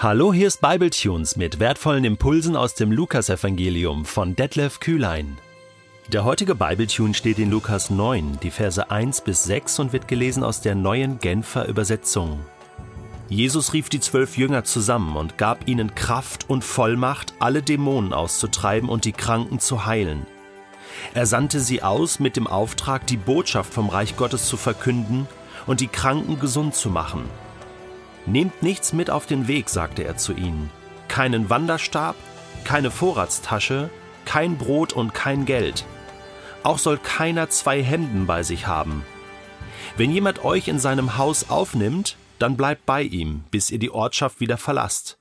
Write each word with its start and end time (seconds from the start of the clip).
Hallo, 0.00 0.32
hier 0.32 0.46
ist 0.46 0.60
Bibletunes 0.60 1.34
mit 1.34 1.58
wertvollen 1.58 2.04
Impulsen 2.04 2.54
aus 2.54 2.74
dem 2.74 2.92
Lukasevangelium 2.92 4.04
von 4.04 4.36
Detlef 4.36 4.78
Kühlein. 4.78 5.38
Der 6.12 6.22
heutige 6.22 6.54
Bibletune 6.54 7.14
steht 7.14 7.40
in 7.40 7.50
Lukas 7.50 7.90
9, 7.90 8.38
die 8.40 8.52
Verse 8.52 8.92
1 8.92 9.22
bis 9.22 9.42
6 9.42 9.80
und 9.80 9.92
wird 9.92 10.06
gelesen 10.06 10.44
aus 10.44 10.60
der 10.60 10.76
neuen 10.76 11.18
Genfer 11.18 11.66
Übersetzung. 11.66 12.38
Jesus 13.28 13.72
rief 13.72 13.88
die 13.88 13.98
zwölf 13.98 14.36
Jünger 14.38 14.62
zusammen 14.62 15.16
und 15.16 15.36
gab 15.36 15.66
ihnen 15.66 15.96
Kraft 15.96 16.48
und 16.48 16.62
Vollmacht, 16.62 17.34
alle 17.40 17.60
Dämonen 17.60 18.12
auszutreiben 18.12 18.88
und 18.88 19.04
die 19.04 19.10
Kranken 19.10 19.58
zu 19.58 19.84
heilen. 19.84 20.28
Er 21.12 21.26
sandte 21.26 21.58
sie 21.58 21.82
aus 21.82 22.20
mit 22.20 22.36
dem 22.36 22.46
Auftrag, 22.46 23.04
die 23.08 23.16
Botschaft 23.16 23.74
vom 23.74 23.88
Reich 23.88 24.16
Gottes 24.16 24.46
zu 24.46 24.56
verkünden 24.56 25.26
und 25.66 25.80
die 25.80 25.88
Kranken 25.88 26.38
gesund 26.38 26.76
zu 26.76 26.88
machen– 26.88 27.24
Nehmt 28.28 28.62
nichts 28.62 28.92
mit 28.92 29.08
auf 29.08 29.24
den 29.24 29.48
Weg, 29.48 29.70
sagte 29.70 30.04
er 30.04 30.18
zu 30.18 30.34
ihnen. 30.34 30.70
Keinen 31.08 31.48
Wanderstab, 31.48 32.14
keine 32.64 32.90
Vorratstasche, 32.90 33.88
kein 34.26 34.58
Brot 34.58 34.92
und 34.92 35.14
kein 35.14 35.46
Geld. 35.46 35.86
Auch 36.62 36.76
soll 36.78 36.98
keiner 36.98 37.48
zwei 37.48 37.82
Hemden 37.82 38.26
bei 38.26 38.42
sich 38.42 38.66
haben. 38.66 39.02
Wenn 39.96 40.10
jemand 40.10 40.44
euch 40.44 40.68
in 40.68 40.78
seinem 40.78 41.16
Haus 41.16 41.48
aufnimmt, 41.48 42.16
dann 42.38 42.58
bleibt 42.58 42.84
bei 42.84 43.02
ihm, 43.02 43.44
bis 43.50 43.70
ihr 43.70 43.78
die 43.78 43.90
Ortschaft 43.90 44.40
wieder 44.40 44.58
verlasst. 44.58 45.18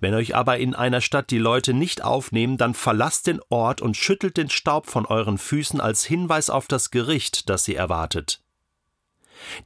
Wenn 0.00 0.14
euch 0.14 0.34
aber 0.34 0.56
in 0.56 0.74
einer 0.74 1.02
Stadt 1.02 1.30
die 1.30 1.38
Leute 1.38 1.74
nicht 1.74 2.02
aufnehmen, 2.02 2.56
dann 2.56 2.72
verlasst 2.72 3.26
den 3.26 3.40
Ort 3.50 3.82
und 3.82 3.94
schüttelt 3.94 4.38
den 4.38 4.48
Staub 4.48 4.86
von 4.86 5.04
euren 5.04 5.36
Füßen 5.36 5.82
als 5.82 6.04
Hinweis 6.04 6.48
auf 6.48 6.66
das 6.66 6.90
Gericht, 6.90 7.50
das 7.50 7.64
sie 7.64 7.74
erwartet. 7.74 8.41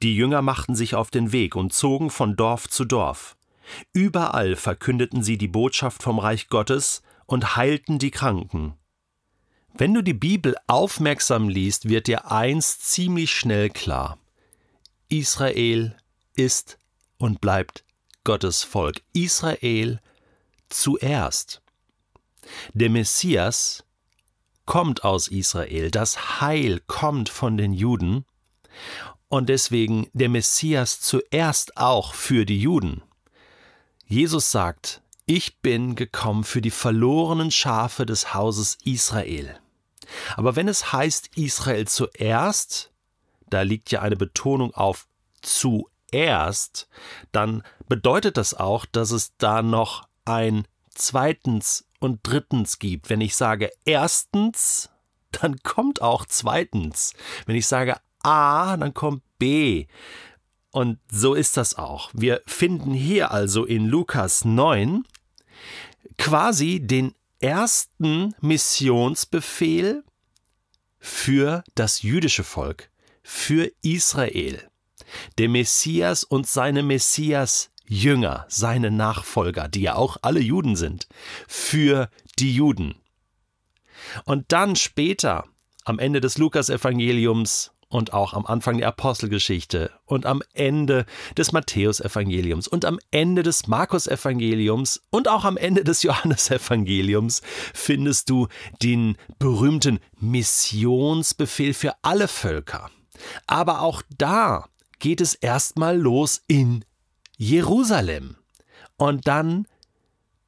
Die 0.02 0.15
Jünger 0.15 0.43
machten 0.43 0.75
sich 0.75 0.95
auf 0.95 1.11
den 1.11 1.33
Weg 1.33 1.56
und 1.56 1.73
zogen 1.73 2.11
von 2.11 2.37
Dorf 2.37 2.69
zu 2.69 2.84
Dorf. 2.84 3.37
Überall 3.93 4.57
verkündeten 4.57 5.23
sie 5.23 5.38
die 5.38 5.49
Botschaft 5.49 6.02
vom 6.02 6.18
Reich 6.18 6.49
Gottes 6.49 7.02
und 7.27 7.57
heilten 7.57 7.99
die 7.99 8.10
Kranken. 8.10 8.74
Wenn 9.74 9.93
du 9.93 10.02
die 10.02 10.15
Bibel 10.15 10.57
aufmerksam 10.66 11.49
liest, 11.49 11.88
wird 11.88 12.07
dir 12.07 12.30
eins 12.30 12.79
ziemlich 12.79 13.32
schnell 13.32 13.68
klar. 13.68 14.18
Israel 15.09 15.96
ist 16.35 16.79
und 17.18 17.40
bleibt 17.40 17.85
Gottes 18.24 18.62
Volk. 18.62 19.02
Israel 19.12 20.01
zuerst. 20.68 21.62
Der 22.73 22.90
Messias 22.90 23.85
kommt 24.65 25.05
aus 25.05 25.29
Israel, 25.29 25.90
das 25.90 26.40
Heil 26.40 26.80
kommt 26.87 27.29
von 27.29 27.57
den 27.57 27.73
Juden, 27.73 28.24
und 29.29 29.49
deswegen 29.49 30.09
der 30.13 30.29
Messias 30.29 31.01
zuerst 31.01 31.77
auch 31.77 32.15
für 32.15 32.45
die 32.45 32.60
Juden. 32.60 33.02
Jesus 34.07 34.51
sagt, 34.51 35.02
ich 35.27 35.59
bin 35.60 35.96
gekommen 35.96 36.45
für 36.45 36.60
die 36.60 36.71
verlorenen 36.71 37.51
Schafe 37.51 38.07
des 38.07 38.35
Hauses 38.35 38.79
Israel. 38.85 39.59
Aber 40.37 40.55
wenn 40.55 40.68
es 40.68 40.93
heißt 40.93 41.37
Israel 41.37 41.88
zuerst, 41.88 42.93
da 43.51 43.63
liegt 43.63 43.91
ja 43.91 44.02
eine 44.02 44.16
Betonung 44.16 44.73
auf 44.74 45.09
zuerst, 45.43 46.88
dann 47.33 47.65
bedeutet 47.88 48.37
das 48.37 48.55
auch, 48.55 48.87
dass 48.87 49.11
es 49.11 49.37
da 49.38 49.63
noch 49.63 50.09
ein 50.24 50.66
zweitens 50.95 51.88
und 51.99 52.21
drittens 52.23 52.79
gibt. 52.79 53.11
Wenn 53.11 53.21
ich 53.21 53.35
sage 53.35 53.71
erstens, 53.85 54.90
dann 55.33 55.59
kommt 55.63 56.02
auch 56.02 56.24
zweitens. 56.27 57.13
Wenn 57.46 57.57
ich 57.57 57.66
sage 57.66 57.96
A, 58.27 58.77
dann 58.77 58.93
kommt 58.93 59.23
B. 59.38 59.87
Und 60.73 60.99
so 61.10 61.35
ist 61.35 61.57
das 61.57 61.77
auch. 61.77 62.10
Wir 62.13 62.43
finden 62.46 62.93
hier 62.93 63.30
also 63.30 63.65
in 63.65 63.87
Lukas 63.87 64.44
9 64.44 65.05
quasi 66.19 66.81
den 66.81 67.15
ersten 67.41 68.34
Missionsbefehl 68.41 70.03
für 70.99 71.62
das 71.77 72.03
jüdische 72.03 72.43
Volk, 72.43 72.91
für 73.23 73.71
Israel. 73.83 74.69
Der 75.39 75.49
Messias 75.49 76.25
und 76.25 76.49
seine 76.49 76.83
Messias-Jünger, 76.83 78.45
seine 78.49 78.91
Nachfolger, 78.91 79.69
die 79.69 79.83
ja 79.83 79.95
auch 79.95 80.17
alle 80.23 80.41
Juden 80.41 80.75
sind, 80.75 81.06
für 81.47 82.11
die 82.41 82.53
Juden. 82.55 82.97
Und 84.25 84.47
dann 84.53 84.75
später, 84.75 85.45
am 85.84 86.00
Ende 86.00 86.21
des 86.21 86.39
Lukasevangeliums, 86.39 87.71
und 87.89 88.13
auch 88.13 88.35
am 88.35 88.47
Anfang 88.47 88.79
der 88.79 88.89
Apostelgeschichte 88.89 89.91
und 90.05 90.27
am 90.27 90.43
Ende 90.55 91.07
des 91.37 91.53
Matthäusevangeliums 91.53 92.69
und 92.69 92.85
am 92.85 92.99
Ende 93.11 93.43
des 93.43 93.69
Markusevangeliums 93.69 95.03
und 95.11 95.29
auch 95.29 95.45
am 95.45 95.57
Ende 95.57 95.85
des 95.85 96.03
Johannesevangeliums 96.03 97.43
findest 97.75 98.31
du 98.31 98.49
den 98.83 99.17
berühmten 99.39 100.01
Missionsbefehl 100.19 101.75
für 101.75 101.95
alle 102.03 102.29
Völker. 102.29 102.91
Aber 103.47 103.81
auch 103.83 104.03
da 104.19 104.67
geht 104.99 105.21
es 105.21 105.35
erstmal 105.35 105.97
los 105.97 106.43
in 106.49 106.85
Jerusalem 107.37 108.37
und 108.97 109.27
dann 109.27 109.67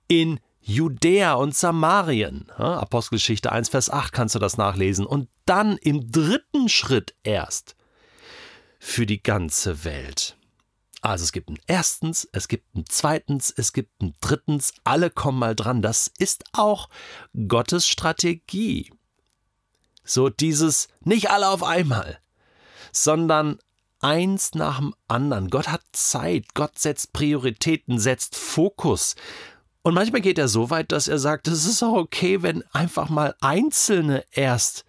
in 0.09 0.41
Judäa 0.69 1.33
und 1.33 1.57
Samarien. 1.57 2.51
Apostelgeschichte 2.51 3.51
1, 3.51 3.71
Vers 3.71 3.89
8 3.89 4.13
kannst 4.13 4.35
du 4.35 4.39
das 4.39 4.59
nachlesen. 4.59 5.07
Und 5.07 5.31
dann 5.47 5.79
im 5.79 6.13
dritten 6.13 6.69
Schritt 6.69 7.15
erst 7.23 7.75
für 8.79 9.07
die 9.07 9.23
ganze 9.23 9.85
Welt. 9.85 10.37
Also 11.01 11.25
es 11.25 11.33
gibt 11.33 11.49
ein 11.49 11.59
erstens, 11.67 12.29
es 12.33 12.49
gibt 12.49 12.75
ein 12.77 12.85
zweitens, 12.87 13.51
es 13.57 13.73
gibt 13.73 14.03
ein 14.03 14.15
drittens, 14.21 14.75
alle 14.85 15.09
kommen 15.09 15.39
mal 15.39 15.57
dran. 15.57 15.81
Das 15.81 16.11
ist 16.19 16.45
auch 16.53 16.91
Gottes 17.49 17.87
Strategie. 17.87 18.93
So 20.05 20.29
dieses 20.29 20.89
nicht 21.01 21.31
alle 21.31 21.49
auf 21.49 21.63
einmal, 21.63 22.19
sondern 22.93 23.59
eins 24.01 24.55
nach 24.55 24.81
dem 24.81 24.95
anderen. 25.07 25.49
Gott 25.49 25.69
hat 25.69 25.83
Zeit, 25.93 26.53
Gott 26.53 26.79
setzt 26.79 27.15
Prioritäten, 27.15 27.99
setzt 27.99 28.37
Fokus. 28.37 29.15
Und 29.83 29.95
manchmal 29.95 30.21
geht 30.21 30.39
er 30.39 30.49
so 30.49 30.71
weit, 30.71 30.93
dass 30.93 31.09
er 31.09 31.19
sagt, 31.19 31.49
es 31.49 31.65
ist 31.65 31.83
auch 31.83 31.95
okay, 31.95 32.43
wenn 32.43 32.65
einfach 32.73 33.09
mal 33.09 33.35
Einzelne 33.41 34.25
erst 34.33 34.85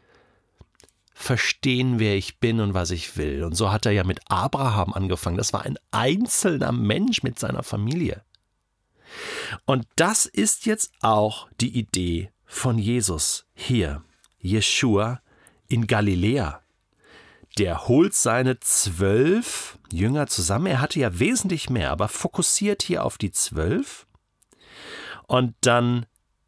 verstehen, 1.13 1.99
wer 1.99 2.15
ich 2.15 2.39
bin 2.39 2.59
und 2.59 2.73
was 2.73 2.91
ich 2.91 3.17
will. 3.17 3.43
Und 3.43 3.53
so 3.53 3.71
hat 3.71 3.85
er 3.85 3.91
ja 3.91 4.03
mit 4.03 4.21
Abraham 4.29 4.93
angefangen. 4.93 5.37
Das 5.37 5.53
war 5.53 5.63
ein 5.63 5.77
einzelner 5.91 6.71
Mensch 6.71 7.23
mit 7.23 7.37
seiner 7.37 7.63
Familie. 7.63 8.23
Und 9.65 9.85
das 9.95 10.25
ist 10.25 10.65
jetzt 10.65 10.91
auch 11.01 11.49
die 11.59 11.77
Idee 11.77 12.31
von 12.45 12.77
Jesus 12.77 13.45
hier, 13.53 14.03
Jeshua 14.39 15.21
in 15.67 15.87
Galiläa. 15.87 16.61
Der 17.57 17.87
holt 17.87 18.13
seine 18.13 18.59
zwölf 18.59 19.77
Jünger 19.91 20.27
zusammen. 20.27 20.67
Er 20.67 20.81
hatte 20.81 20.99
ja 20.99 21.19
wesentlich 21.19 21.69
mehr, 21.69 21.91
aber 21.91 22.07
fokussiert 22.07 22.81
hier 22.81 23.03
auf 23.03 23.17
die 23.17 23.31
zwölf 23.31 24.07
und 25.27 25.55
dann 25.61 26.05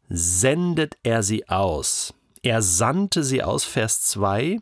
sendet 0.08 0.96
er 1.02 1.22
sie 1.22 1.48
aus. 1.48 2.14
Er 2.42 2.60
sandte 2.60 3.24
sie 3.24 3.42
aus, 3.42 3.64
Vers 3.64 4.02
2, 4.02 4.58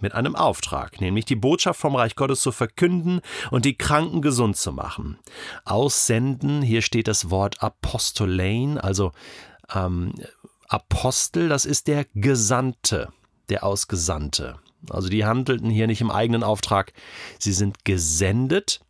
mit 0.00 0.14
einem 0.14 0.36
Auftrag, 0.36 1.00
nämlich 1.00 1.24
die 1.24 1.36
Botschaft 1.36 1.80
vom 1.80 1.96
Reich 1.96 2.16
Gottes 2.16 2.40
zu 2.40 2.52
verkünden 2.52 3.20
und 3.50 3.64
die 3.64 3.76
Kranken 3.76 4.20
gesund 4.20 4.56
zu 4.56 4.72
machen. 4.72 5.18
Aussenden, 5.64 6.62
hier 6.62 6.82
steht 6.82 7.08
das 7.08 7.30
Wort 7.30 7.62
Apostolein, 7.62 8.78
also 8.78 9.12
ähm, 9.74 10.14
Apostel, 10.68 11.48
das 11.48 11.64
ist 11.64 11.86
der 11.86 12.04
Gesandte, 12.14 13.08
der 13.48 13.64
Ausgesandte. 13.64 14.58
Also 14.90 15.08
die 15.08 15.24
handelten 15.24 15.70
hier 15.70 15.86
nicht 15.86 16.00
im 16.00 16.10
eigenen 16.10 16.42
Auftrag, 16.42 16.92
sie 17.38 17.52
sind 17.52 17.84
gesendet. 17.84 18.80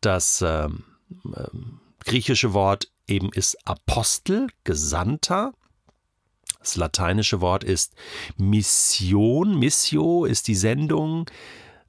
Das 0.00 0.42
ähm, 0.46 0.84
ähm, 1.24 1.80
griechische 2.04 2.52
Wort 2.52 2.88
eben 3.08 3.30
ist 3.32 3.56
Apostel, 3.66 4.48
Gesandter. 4.64 5.52
Das 6.60 6.76
lateinische 6.76 7.40
Wort 7.40 7.64
ist 7.64 7.94
Mission. 8.36 9.58
Missio 9.58 10.24
ist 10.24 10.48
die 10.48 10.54
Sendung. 10.54 11.30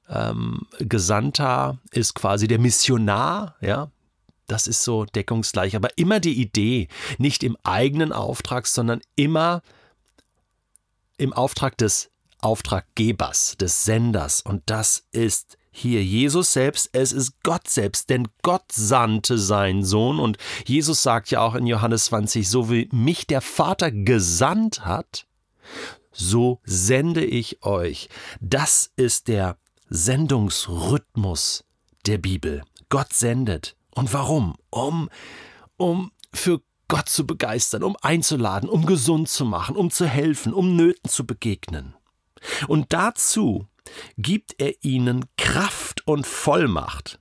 Ähm, 0.08 0.66
Gesandter 0.78 1.78
ist 1.92 2.14
quasi 2.14 2.48
der 2.48 2.58
Missionar, 2.58 3.56
ja. 3.60 3.90
Das 4.46 4.66
ist 4.66 4.82
so 4.82 5.04
deckungsgleich. 5.04 5.76
Aber 5.76 5.96
immer 5.96 6.18
die 6.18 6.40
Idee, 6.40 6.88
nicht 7.18 7.44
im 7.44 7.56
eigenen 7.62 8.12
Auftrag, 8.12 8.66
sondern 8.66 9.00
immer 9.14 9.62
im 11.18 11.32
Auftrag 11.32 11.78
des 11.78 12.10
Auftraggebers, 12.40 13.56
des 13.58 13.84
Senders. 13.84 14.40
Und 14.42 14.62
das 14.66 15.04
ist 15.12 15.56
hier 15.70 16.02
Jesus 16.04 16.52
selbst, 16.52 16.90
es 16.92 17.12
ist 17.12 17.42
Gott 17.42 17.68
selbst, 17.68 18.10
denn 18.10 18.28
Gott 18.42 18.72
sandte 18.72 19.38
seinen 19.38 19.84
Sohn 19.84 20.18
und 20.18 20.36
Jesus 20.66 21.02
sagt 21.02 21.30
ja 21.30 21.40
auch 21.40 21.54
in 21.54 21.66
Johannes 21.66 22.06
20, 22.06 22.48
so 22.48 22.70
wie 22.70 22.88
mich 22.92 23.26
der 23.26 23.40
Vater 23.40 23.90
gesandt 23.90 24.84
hat, 24.84 25.26
so 26.12 26.60
sende 26.64 27.24
ich 27.24 27.62
euch. 27.62 28.08
Das 28.40 28.90
ist 28.96 29.28
der 29.28 29.56
Sendungsrhythmus 29.88 31.64
der 32.06 32.18
Bibel. 32.18 32.62
Gott 32.88 33.12
sendet. 33.12 33.76
Und 33.94 34.12
warum? 34.12 34.56
Um 34.70 35.08
um 35.80 36.12
für 36.32 36.60
Gott 36.88 37.08
zu 37.08 37.26
begeistern, 37.26 37.82
um 37.82 37.96
einzuladen, 38.02 38.68
um 38.68 38.84
gesund 38.84 39.28
zu 39.28 39.44
machen, 39.44 39.76
um 39.76 39.90
zu 39.90 40.06
helfen, 40.06 40.52
um 40.52 40.76
Nöten 40.76 41.08
zu 41.08 41.26
begegnen. 41.26 41.94
Und 42.68 42.92
dazu 42.92 43.66
gibt 44.16 44.54
er 44.58 44.72
ihnen 44.82 45.26
Kraft 45.36 46.06
und 46.06 46.26
Vollmacht. 46.26 47.18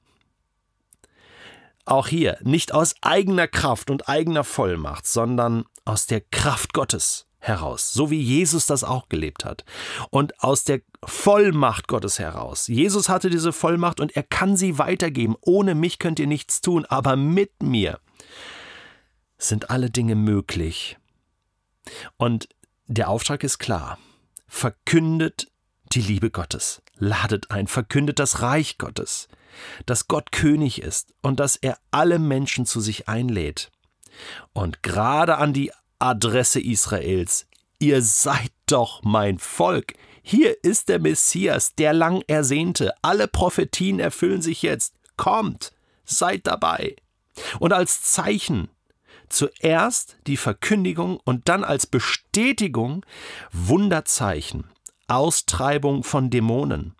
Auch 1.86 2.08
hier 2.08 2.38
nicht 2.42 2.74
aus 2.74 2.94
eigener 3.02 3.48
Kraft 3.48 3.90
und 3.90 4.08
eigener 4.08 4.44
Vollmacht, 4.44 5.08
sondern 5.08 5.66
aus 5.86 6.06
der 6.06 6.22
Kraft 6.22 6.74
Gottes 6.74 7.26
heraus, 7.40 7.94
so 7.94 8.12
wie 8.12 8.22
Jesus 8.22 8.66
das 8.66 8.84
auch 8.84 9.10
gelebt 9.10 9.46
hat. 9.46 9.66
Und 10.12 10.44
aus 10.44 10.64
der 10.66 10.82
Vollmacht 11.04 11.88
Gottes 11.88 12.20
heraus. 12.20 12.68
Jesus 12.68 13.10
hatte 13.10 13.30
diese 13.30 13.54
Vollmacht 13.54 14.00
und 14.00 14.16
er 14.16 14.24
kann 14.24 14.58
sie 14.58 14.78
weitergeben. 14.78 15.36
Ohne 15.42 15.74
mich 15.74 16.00
könnt 16.00 16.20
ihr 16.20 16.28
nichts 16.28 16.62
tun, 16.62 16.86
aber 16.86 17.16
mit 17.16 17.64
mir 17.64 18.00
sind 19.38 19.70
alle 19.70 19.90
Dinge 19.90 20.16
möglich. 20.16 20.98
Und 22.18 22.50
der 22.88 23.10
Auftrag 23.10 23.44
ist 23.44 23.58
klar. 23.58 23.98
Verkündet 24.48 25.48
die 25.92 26.02
Liebe 26.02 26.30
Gottes. 26.30 26.82
Ladet 26.98 27.52
ein, 27.52 27.68
verkündet 27.68 28.20
das 28.20 28.42
Reich 28.42 28.78
Gottes, 28.78 29.28
dass 29.86 30.08
Gott 30.08 30.32
König 30.32 30.82
ist 30.82 31.14
und 31.22 31.40
dass 31.40 31.56
er 31.56 31.78
alle 31.92 32.20
Menschen 32.20 32.66
zu 32.66 32.82
sich 32.82 33.08
einlädt. 33.08 33.72
Und 34.54 34.84
gerade 34.84 35.38
an 35.38 35.54
die 35.54 35.72
Adresse 36.00 36.60
Israels, 36.60 37.48
ihr 37.80 38.02
seid 38.02 38.52
doch 38.66 39.02
mein 39.04 39.40
Volk. 39.40 39.94
Hier 40.22 40.64
ist 40.64 40.90
der 40.90 41.00
Messias, 41.00 41.76
der 41.76 41.94
lang 41.94 42.24
ersehnte. 42.28 42.94
Alle 43.02 43.28
Prophetien 43.28 44.00
erfüllen 44.00 44.42
sich 44.42 44.62
jetzt. 44.62 44.94
Kommt, 45.18 45.74
seid 46.06 46.48
dabei. 46.48 46.96
Und 47.60 47.74
als 47.74 48.04
Zeichen 48.04 48.70
Zuerst 49.30 50.18
die 50.26 50.38
Verkündigung 50.38 51.20
und 51.24 51.48
dann 51.50 51.64
als 51.64 51.86
Bestätigung 51.86 53.06
Wunderzeichen, 53.52 54.66
Austreibung 55.10 56.04
von 56.04 56.30
Dämonen 56.30 56.96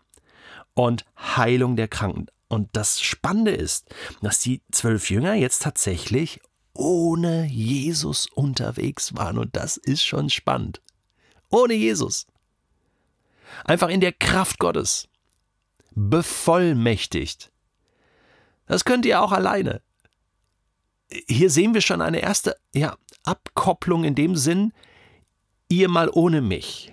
und 0.74 1.04
Heilung 1.16 1.76
der 1.76 1.88
Kranken. 1.88 2.26
Und 2.48 2.68
das 2.72 3.00
Spannende 3.00 3.52
ist, 3.52 3.94
dass 4.22 4.40
die 4.40 4.60
zwölf 4.72 5.10
Jünger 5.10 5.34
jetzt 5.34 5.62
tatsächlich 5.62 6.40
ohne 6.72 7.46
Jesus 7.46 8.26
unterwegs 8.26 9.14
waren. 9.16 9.38
Und 9.38 9.56
das 9.56 9.76
ist 9.76 10.04
schon 10.04 10.30
spannend. 10.30 10.80
Ohne 11.48 11.74
Jesus. 11.74 12.26
Einfach 13.64 13.88
in 13.88 14.00
der 14.00 14.12
Kraft 14.12 14.58
Gottes. 14.58 15.08
Bevollmächtigt. 15.92 17.52
Das 18.66 18.84
könnt 18.84 19.04
ihr 19.04 19.20
auch 19.20 19.32
alleine 19.32 19.82
hier 21.28 21.50
sehen 21.50 21.74
wir 21.74 21.80
schon 21.80 22.02
eine 22.02 22.20
erste 22.20 22.56
ja, 22.72 22.96
Abkopplung 23.24 24.04
in 24.04 24.14
dem 24.14 24.36
Sinn, 24.36 24.72
ihr 25.68 25.88
mal 25.88 26.10
ohne 26.12 26.40
mich. 26.40 26.92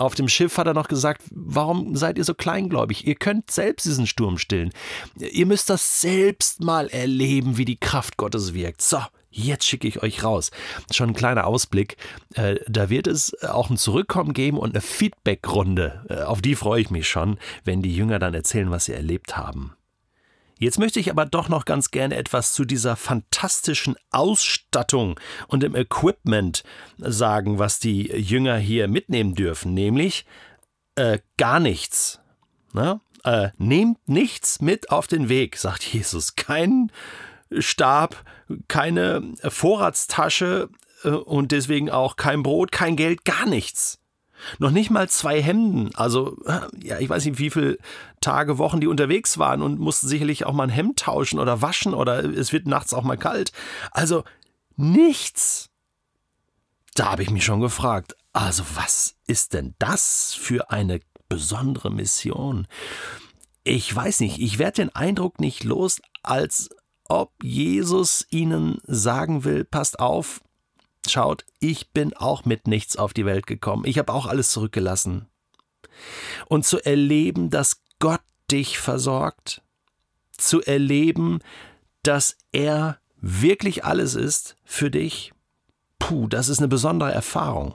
Auf 0.00 0.14
dem 0.14 0.28
Schiff 0.28 0.56
hat 0.56 0.66
er 0.66 0.72
noch 0.72 0.88
gesagt, 0.88 1.22
warum 1.30 1.94
seid 1.94 2.16
ihr 2.16 2.24
so 2.24 2.32
kleingläubig? 2.32 3.06
Ihr 3.06 3.16
könnt 3.16 3.50
selbst 3.50 3.84
diesen 3.84 4.06
Sturm 4.06 4.38
stillen. 4.38 4.70
Ihr 5.18 5.44
müsst 5.44 5.68
das 5.68 6.00
selbst 6.00 6.64
mal 6.64 6.88
erleben, 6.88 7.58
wie 7.58 7.66
die 7.66 7.76
Kraft 7.76 8.16
Gottes 8.16 8.54
wirkt. 8.54 8.80
So, 8.80 8.98
jetzt 9.30 9.66
schicke 9.66 9.86
ich 9.86 10.02
euch 10.02 10.24
raus. 10.24 10.52
Schon 10.90 11.10
ein 11.10 11.14
kleiner 11.14 11.46
Ausblick. 11.46 11.98
Äh, 12.32 12.56
da 12.66 12.88
wird 12.88 13.08
es 13.08 13.42
auch 13.42 13.68
ein 13.68 13.76
Zurückkommen 13.76 14.32
geben 14.32 14.56
und 14.56 14.70
eine 14.70 14.80
Feedbackrunde. 14.80 16.06
Äh, 16.08 16.22
auf 16.22 16.40
die 16.40 16.54
freue 16.54 16.80
ich 16.80 16.90
mich 16.90 17.06
schon, 17.06 17.36
wenn 17.64 17.82
die 17.82 17.94
Jünger 17.94 18.18
dann 18.18 18.32
erzählen, 18.32 18.70
was 18.70 18.86
sie 18.86 18.94
erlebt 18.94 19.36
haben. 19.36 19.74
Jetzt 20.60 20.78
möchte 20.78 21.00
ich 21.00 21.10
aber 21.10 21.24
doch 21.24 21.48
noch 21.48 21.64
ganz 21.64 21.90
gerne 21.90 22.16
etwas 22.16 22.52
zu 22.52 22.66
dieser 22.66 22.94
fantastischen 22.94 23.96
Ausstattung 24.10 25.18
und 25.48 25.62
dem 25.62 25.74
Equipment 25.74 26.64
sagen, 26.98 27.58
was 27.58 27.78
die 27.78 28.08
Jünger 28.08 28.58
hier 28.58 28.86
mitnehmen 28.86 29.34
dürfen, 29.34 29.72
nämlich 29.72 30.26
äh, 30.96 31.18
gar 31.38 31.60
nichts. 31.60 32.20
Na? 32.74 33.00
Äh, 33.24 33.48
nehmt 33.56 34.06
nichts 34.06 34.60
mit 34.60 34.90
auf 34.90 35.06
den 35.06 35.30
Weg, 35.30 35.56
sagt 35.56 35.82
Jesus. 35.82 36.36
Kein 36.36 36.92
Stab, 37.58 38.22
keine 38.68 39.32
Vorratstasche 39.42 40.68
äh, 41.04 41.08
und 41.08 41.52
deswegen 41.52 41.88
auch 41.88 42.16
kein 42.16 42.42
Brot, 42.42 42.70
kein 42.70 42.96
Geld, 42.96 43.24
gar 43.24 43.46
nichts. 43.46 43.98
Noch 44.58 44.70
nicht 44.70 44.90
mal 44.90 45.08
zwei 45.08 45.42
Hemden. 45.42 45.90
Also, 45.94 46.36
ja, 46.82 46.98
ich 46.98 47.08
weiß 47.08 47.24
nicht, 47.24 47.38
wie 47.38 47.50
viele 47.50 47.78
Tage, 48.20 48.58
Wochen 48.58 48.80
die 48.80 48.86
unterwegs 48.86 49.38
waren 49.38 49.62
und 49.62 49.78
mussten 49.78 50.08
sicherlich 50.08 50.46
auch 50.46 50.52
mal 50.52 50.64
ein 50.64 50.70
Hemd 50.70 50.98
tauschen 51.00 51.38
oder 51.38 51.62
waschen 51.62 51.94
oder 51.94 52.24
es 52.24 52.52
wird 52.52 52.66
nachts 52.66 52.94
auch 52.94 53.04
mal 53.04 53.16
kalt. 53.16 53.52
Also, 53.90 54.24
nichts. 54.76 55.70
Da 56.94 57.12
habe 57.12 57.22
ich 57.22 57.30
mich 57.30 57.44
schon 57.44 57.60
gefragt, 57.60 58.16
also 58.32 58.64
was 58.74 59.16
ist 59.26 59.54
denn 59.54 59.74
das 59.78 60.34
für 60.34 60.70
eine 60.70 61.00
besondere 61.28 61.90
Mission? 61.90 62.66
Ich 63.64 63.94
weiß 63.94 64.20
nicht, 64.20 64.38
ich 64.40 64.58
werde 64.58 64.82
den 64.82 64.94
Eindruck 64.94 65.40
nicht 65.40 65.64
los, 65.64 66.00
als 66.22 66.70
ob 67.08 67.32
Jesus 67.42 68.26
ihnen 68.30 68.78
sagen 68.84 69.44
will, 69.44 69.64
passt 69.64 69.98
auf, 69.98 70.40
Schaut, 71.10 71.44
ich 71.58 71.90
bin 71.90 72.14
auch 72.14 72.44
mit 72.44 72.66
nichts 72.66 72.96
auf 72.96 73.12
die 73.12 73.26
Welt 73.26 73.46
gekommen. 73.46 73.84
Ich 73.84 73.98
habe 73.98 74.12
auch 74.12 74.26
alles 74.26 74.50
zurückgelassen. 74.50 75.26
Und 76.46 76.64
zu 76.64 76.78
erleben, 76.84 77.50
dass 77.50 77.82
Gott 77.98 78.22
dich 78.50 78.78
versorgt, 78.78 79.62
zu 80.32 80.62
erleben, 80.62 81.40
dass 82.02 82.36
er 82.52 82.98
wirklich 83.20 83.84
alles 83.84 84.14
ist 84.14 84.56
für 84.64 84.90
dich, 84.90 85.32
puh, 85.98 86.26
das 86.26 86.48
ist 86.48 86.58
eine 86.58 86.68
besondere 86.68 87.12
Erfahrung. 87.12 87.74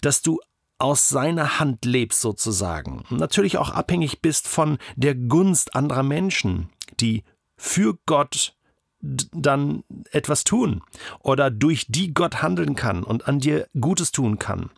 Dass 0.00 0.22
du 0.22 0.40
aus 0.78 1.08
seiner 1.08 1.60
Hand 1.60 1.84
lebst 1.84 2.20
sozusagen. 2.20 3.04
Natürlich 3.10 3.56
auch 3.56 3.70
abhängig 3.70 4.20
bist 4.20 4.48
von 4.48 4.78
der 4.96 5.14
Gunst 5.14 5.76
anderer 5.76 6.02
Menschen, 6.02 6.70
die 6.98 7.22
für 7.56 7.96
Gott 8.06 8.56
dann 9.02 9.82
etwas 10.12 10.44
tun 10.44 10.82
oder 11.20 11.50
durch 11.50 11.86
die 11.88 12.14
Gott 12.14 12.40
handeln 12.40 12.76
kann 12.76 13.02
und 13.02 13.26
an 13.28 13.40
dir 13.40 13.66
Gutes 13.78 14.12
tun 14.12 14.38
kann, 14.38 14.70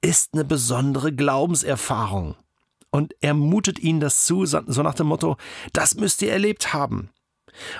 ist 0.00 0.32
eine 0.32 0.44
besondere 0.44 1.12
Glaubenserfahrung. 1.12 2.36
Und 2.90 3.14
er 3.20 3.34
mutet 3.34 3.78
ihnen 3.78 4.00
das 4.00 4.24
zu, 4.24 4.46
so 4.46 4.60
nach 4.60 4.94
dem 4.94 5.08
Motto, 5.08 5.36
das 5.74 5.96
müsst 5.96 6.22
ihr 6.22 6.32
erlebt 6.32 6.72
haben. 6.72 7.10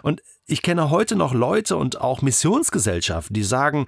Und 0.02 0.22
ich 0.46 0.62
kenne 0.62 0.90
heute 0.90 1.16
noch 1.16 1.32
Leute 1.32 1.76
und 1.76 2.00
auch 2.00 2.20
Missionsgesellschaften, 2.22 3.34
die 3.34 3.42
sagen, 3.42 3.86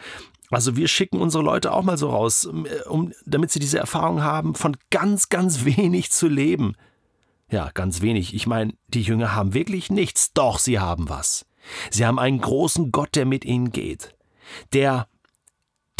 also 0.51 0.77
wir 0.77 0.89
schicken 0.89 1.21
unsere 1.21 1.45
Leute 1.45 1.73
auch 1.73 1.83
mal 1.83 1.99
so 1.99 2.09
raus, 2.09 2.47
um, 2.47 3.13
damit 3.27 3.51
sie 3.51 3.59
diese 3.59 3.79
Erfahrung 3.79 4.23
haben, 4.23 4.55
von 4.55 4.77
ganz, 4.91 5.29
ganz 5.29 5.65
wenig 5.65 6.11
zu 6.11 6.29
leben. 6.29 6.75
Ja, 7.51 7.71
ganz 7.73 8.01
wenig. 8.01 8.35
Ich 8.35 8.47
meine, 8.47 8.75
die 8.89 9.03
Jünger 9.03 9.35
haben 9.35 9.55
wirklich 9.55 9.91
nichts, 9.91 10.33
doch 10.33 10.59
sie 10.59 10.79
haben 10.79 11.09
was. 11.09 11.47
Sie 11.91 12.07
haben 12.07 12.19
einen 12.19 12.41
großen 12.41 12.93
Gott, 12.93 13.15
der 13.15 13.27
mit 13.27 13.45
ihnen 13.45 13.71
geht, 13.71 14.15
der, 14.73 15.09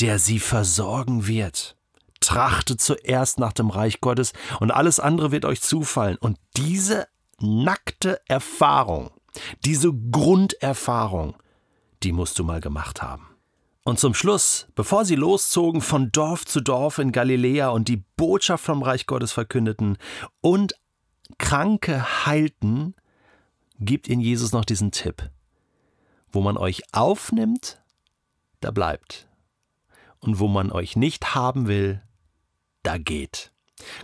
der 0.01 0.19
sie 0.19 0.39
versorgen 0.39 1.27
wird. 1.27 1.77
Trachtet 2.21 2.81
zuerst 2.81 3.39
nach 3.39 3.53
dem 3.53 3.71
Reich 3.71 4.01
Gottes 4.01 4.33
und 4.61 4.71
alles 4.71 4.99
andere 5.01 5.31
wird 5.31 5.45
euch 5.45 5.61
zufallen. 5.61 6.17
Und 6.17 6.39
diese 6.57 7.07
nackte 7.41 8.21
Erfahrung, 8.27 9.11
diese 9.65 9.93
Grunderfahrung, 9.93 11.37
die 12.03 12.13
musst 12.13 12.39
du 12.39 12.45
mal 12.45 12.61
gemacht 12.61 13.03
haben. 13.03 13.29
Und 13.85 13.99
zum 13.99 14.13
Schluss, 14.13 14.67
bevor 14.75 15.05
sie 15.05 15.15
loszogen 15.15 15.81
von 15.81 16.13
Dorf 16.13 16.45
zu 16.45 16.61
Dorf 16.61 16.99
in 16.99 17.11
Galiläa 17.11 17.69
und 17.69 17.89
die 17.89 18.05
Botschaft 18.17 18.65
vom 18.65 18.83
Reich 18.83 19.07
Gottes 19.07 19.33
verkündeten 19.33 19.97
und 20.43 20.75
Kranke 21.39 22.27
heilten, 22.27 22.95
gibt 23.81 24.09
ihnen 24.09 24.21
Jesus 24.21 24.53
noch 24.53 24.67
diesen 24.67 24.91
Tipp. 24.91 25.31
Wo 26.31 26.41
man 26.41 26.57
euch 26.57 26.83
aufnimmt, 26.93 27.81
da 28.61 28.71
bleibt. 28.71 29.29
Und 30.21 30.39
wo 30.39 30.49
man 30.49 30.73
euch 30.73 30.97
nicht 30.97 31.35
haben 31.35 31.69
will, 31.69 32.03
da 32.83 32.99
geht. 32.99 33.53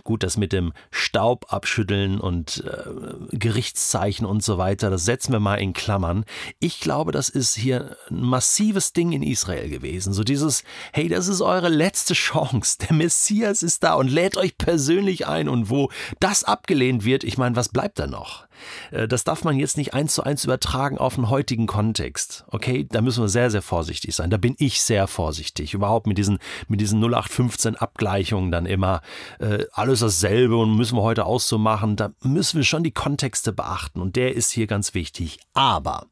Gut, 0.03 0.23
das 0.23 0.37
mit 0.37 0.53
dem 0.53 0.73
Staub 0.91 1.51
abschütteln 1.51 2.19
und 2.19 2.63
äh, 2.65 3.37
Gerichtszeichen 3.37 4.25
und 4.25 4.43
so 4.43 4.57
weiter, 4.57 4.89
das 4.89 5.05
setzen 5.05 5.33
wir 5.33 5.39
mal 5.39 5.55
in 5.55 5.73
Klammern. 5.73 6.25
Ich 6.59 6.79
glaube, 6.79 7.11
das 7.11 7.29
ist 7.29 7.55
hier 7.55 7.97
ein 8.09 8.21
massives 8.21 8.93
Ding 8.93 9.11
in 9.11 9.23
Israel 9.23 9.69
gewesen. 9.69 10.13
So 10.13 10.23
dieses, 10.23 10.63
hey, 10.93 11.09
das 11.09 11.27
ist 11.27 11.41
eure 11.41 11.69
letzte 11.69 12.13
Chance. 12.13 12.77
Der 12.87 12.95
Messias 12.95 13.63
ist 13.63 13.83
da 13.83 13.95
und 13.95 14.09
lädt 14.09 14.37
euch 14.37 14.57
persönlich 14.57 15.27
ein. 15.27 15.49
Und 15.49 15.69
wo 15.69 15.89
das 16.19 16.43
abgelehnt 16.43 17.03
wird, 17.03 17.23
ich 17.23 17.37
meine, 17.37 17.55
was 17.55 17.69
bleibt 17.69 17.99
da 17.99 18.07
noch? 18.07 18.44
Äh, 18.91 19.07
das 19.07 19.23
darf 19.23 19.43
man 19.43 19.57
jetzt 19.57 19.77
nicht 19.77 19.93
eins 19.93 20.13
zu 20.13 20.23
eins 20.23 20.43
übertragen 20.43 20.97
auf 20.97 21.15
den 21.15 21.29
heutigen 21.29 21.67
Kontext. 21.67 22.45
Okay, 22.47 22.87
da 22.89 23.01
müssen 23.01 23.23
wir 23.23 23.29
sehr, 23.29 23.51
sehr 23.51 23.61
vorsichtig 23.61 24.15
sein. 24.15 24.29
Da 24.29 24.37
bin 24.37 24.55
ich 24.57 24.81
sehr 24.81 25.07
vorsichtig. 25.07 25.73
Überhaupt 25.73 26.07
mit 26.07 26.17
diesen, 26.17 26.39
mit 26.67 26.81
diesen 26.81 26.99
0815 27.03 27.75
Abgleichungen 27.75 28.51
dann 28.51 28.65
immer 28.65 29.01
äh, 29.39 29.65
alles 29.71 29.99
dasselbe 29.99 30.57
und 30.57 30.75
müssen 30.75 30.97
wir 30.97 31.03
heute 31.03 31.25
auch 31.25 31.39
so 31.39 31.57
machen. 31.57 31.95
Da 31.95 32.11
müssen 32.21 32.57
wir 32.57 32.63
schon 32.63 32.83
die 32.83 32.91
Kontexte 32.91 33.53
beachten 33.53 34.01
und 34.01 34.15
der 34.15 34.35
ist 34.35 34.51
hier 34.51 34.67
ganz 34.67 34.93
wichtig. 34.93 35.39
Aber 35.53 36.07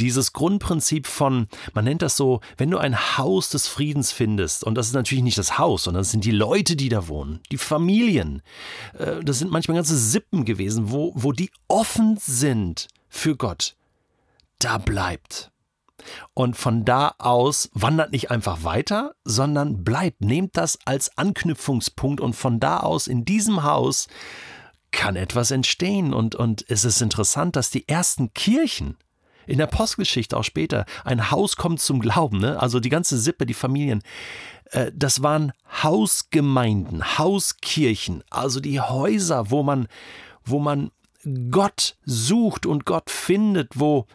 Dieses 0.00 0.32
Grundprinzip 0.32 1.06
von, 1.06 1.48
man 1.72 1.84
nennt 1.84 2.02
das 2.02 2.16
so, 2.16 2.40
wenn 2.56 2.70
du 2.70 2.78
ein 2.78 3.16
Haus 3.18 3.50
des 3.50 3.68
Friedens 3.68 4.12
findest, 4.12 4.64
und 4.64 4.76
das 4.76 4.88
ist 4.88 4.94
natürlich 4.94 5.24
nicht 5.24 5.38
das 5.38 5.58
Haus, 5.58 5.84
sondern 5.84 6.02
das 6.02 6.10
sind 6.10 6.24
die 6.24 6.30
Leute, 6.30 6.76
die 6.76 6.88
da 6.88 7.08
wohnen, 7.08 7.40
die 7.50 7.58
Familien. 7.58 8.42
Äh, 8.98 9.22
das 9.22 9.38
sind 9.38 9.50
manchmal 9.50 9.76
ganze 9.76 9.98
Sippen 9.98 10.44
gewesen, 10.44 10.90
wo, 10.90 11.12
wo 11.14 11.32
die 11.32 11.50
offen 11.68 12.18
sind 12.20 12.88
für 13.08 13.36
Gott. 13.36 13.76
Da 14.58 14.78
bleibt. 14.78 15.50
Und 16.34 16.56
von 16.56 16.84
da 16.84 17.14
aus 17.18 17.70
wandert 17.72 18.12
nicht 18.12 18.30
einfach 18.30 18.64
weiter, 18.64 19.14
sondern 19.24 19.84
bleibt, 19.84 20.20
nehmt 20.20 20.56
das 20.56 20.78
als 20.84 21.16
Anknüpfungspunkt 21.16 22.20
und 22.20 22.34
von 22.34 22.60
da 22.60 22.80
aus 22.80 23.06
in 23.06 23.24
diesem 23.24 23.62
Haus 23.62 24.08
kann 24.90 25.16
etwas 25.16 25.50
entstehen. 25.50 26.14
Und, 26.14 26.34
und 26.34 26.64
es 26.68 26.84
ist 26.84 27.02
interessant, 27.02 27.56
dass 27.56 27.70
die 27.70 27.88
ersten 27.88 28.32
Kirchen, 28.32 28.96
in 29.46 29.58
der 29.58 29.66
Postgeschichte 29.66 30.36
auch 30.36 30.44
später, 30.44 30.86
ein 31.04 31.30
Haus 31.30 31.56
kommt 31.56 31.80
zum 31.80 32.00
Glauben, 32.00 32.38
ne? 32.38 32.60
also 32.60 32.80
die 32.80 32.88
ganze 32.88 33.18
Sippe, 33.18 33.46
die 33.46 33.54
Familien, 33.54 34.02
äh, 34.70 34.90
das 34.94 35.22
waren 35.22 35.52
Hausgemeinden, 35.82 37.18
Hauskirchen, 37.18 38.22
also 38.30 38.60
die 38.60 38.80
Häuser, 38.80 39.50
wo 39.50 39.62
man, 39.62 39.88
wo 40.44 40.58
man 40.58 40.90
Gott 41.50 41.96
sucht 42.04 42.66
und 42.66 42.84
Gott 42.84 43.10
findet, 43.10 43.78
wo, 43.78 44.06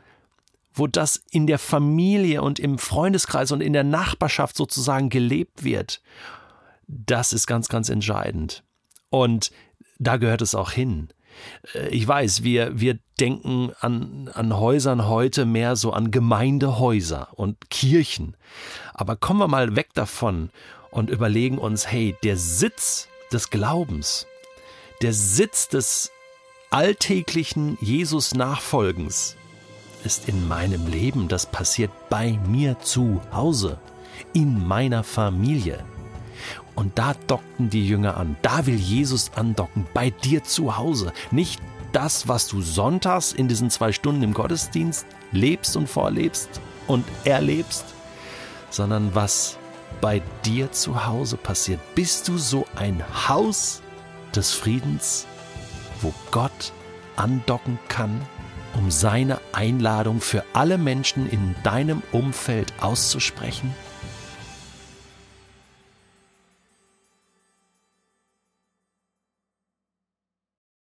wo 0.74 0.88
das 0.88 1.24
in 1.31 1.48
der 1.48 1.59
Familie 1.59 2.41
und 2.41 2.59
im 2.59 2.77
Freundeskreis 2.77 3.51
und 3.51 3.62
in 3.62 3.74
der 3.74 3.83
Nachbarschaft 3.83 4.55
sozusagen 4.55 5.09
gelebt 5.09 5.63
wird. 5.63 6.01
Das 6.88 7.33
ist 7.33 7.48
ganz, 7.48 7.67
ganz 7.67 7.89
entscheidend. 7.89 8.63
Und 9.09 9.51
da 9.98 10.17
gehört 10.17 10.41
es 10.41 10.55
auch 10.55 10.71
hin. 10.71 11.09
Äh, 11.74 11.89
ich 11.89 12.07
weiß, 12.07 12.43
wir, 12.43 12.79
wir 12.79 13.00
denken 13.19 13.71
an, 13.79 14.29
an 14.33 14.57
Häusern 14.57 15.07
heute 15.07 15.45
mehr 15.45 15.75
so 15.75 15.91
an 15.91 16.12
Gemeindehäuser 16.12 17.29
und 17.33 17.69
Kirchen. 17.69 18.36
Aber 18.93 19.15
kommen 19.15 19.39
wir 19.39 19.48
mal 19.48 19.75
weg 19.75 19.89
davon 19.93 20.50
und 20.91 21.09
überlegen 21.09 21.57
uns, 21.57 21.88
hey, 21.88 22.15
der 22.24 22.38
Sitz 22.38 23.07
des 23.31 23.50
Glaubens, 23.50 24.25
der 25.01 25.13
Sitz 25.13 25.67
des 25.67 26.12
alltäglichen 26.71 27.77
Jesus-Nachfolgens 27.81 29.36
ist 30.03 30.29
in 30.29 30.48
meinem 30.48 30.88
Leben, 30.88 31.27
das 31.27 31.45
passiert 31.45 31.91
bei 32.09 32.39
mir 32.48 32.79
zu 32.79 33.21
Hause, 33.33 33.79
in 34.33 34.65
meiner 34.67 35.03
Familie. 35.03 35.83
Und 36.79 36.98
da 36.98 37.13
dockten 37.27 37.69
die 37.69 37.86
Jünger 37.86 38.15
an. 38.15 38.38
Da 38.41 38.65
will 38.65 38.77
Jesus 38.77 39.31
andocken, 39.36 39.86
bei 39.93 40.12
dir 40.12 40.45
zu 40.45 40.77
Hause. 40.77 41.12
Nicht 41.29 41.62
das, 41.91 42.29
was 42.29 42.48
du 42.48 42.62
sonntags 42.62 43.33
in 43.33 43.50
diesen 43.50 43.69
zwei 43.69 43.91
Stunden 43.91 44.24
im 44.24 44.33
Gottesdienst 44.33 45.05
lebst 45.33 45.75
und 45.75 45.89
vorlebst 45.89 46.62
und 46.88 47.03
erlebst, 47.25 47.83
sondern 48.69 49.13
was 49.13 49.57
bei 50.00 50.21
dir 50.45 50.71
zu 50.71 51.05
Hause 51.05 51.36
passiert. 51.36 51.81
Bist 51.95 52.29
du 52.29 52.38
so 52.38 52.65
ein 52.77 53.03
Haus 53.27 53.81
des 54.33 54.53
Friedens, 54.53 55.27
wo 56.00 56.13
Gott 56.31 56.71
andocken 57.17 57.77
kann, 57.89 58.21
um 58.75 58.89
seine 58.89 59.41
Einladung 59.51 60.21
für 60.21 60.45
alle 60.53 60.77
Menschen 60.77 61.29
in 61.29 61.55
deinem 61.62 62.03
Umfeld 62.13 62.71
auszusprechen? 62.79 63.75